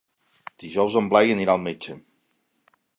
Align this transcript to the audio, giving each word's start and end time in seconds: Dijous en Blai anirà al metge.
Dijous 0.63 0.97
en 1.03 1.11
Blai 1.13 1.35
anirà 1.35 1.57
al 1.57 1.63
metge. 1.69 2.01